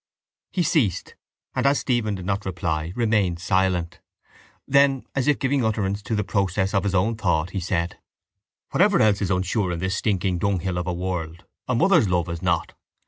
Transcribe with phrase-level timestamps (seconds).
[0.51, 1.13] He ceased
[1.53, 3.99] and, as Stephen did not reply, remained silent.
[4.67, 7.99] Then, as if giving utterance to the process of his own thought, he said:
[8.71, 12.41] —Whatever else is unsure in this stinking dunghill of a world a mother's love is
[12.41, 12.73] not.